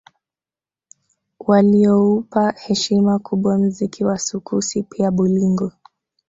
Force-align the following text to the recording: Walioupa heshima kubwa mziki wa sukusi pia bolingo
Walioupa 1.39 2.51
heshima 2.51 3.19
kubwa 3.19 3.57
mziki 3.57 4.03
wa 4.05 4.17
sukusi 4.19 4.83
pia 4.83 5.11
bolingo 5.11 5.71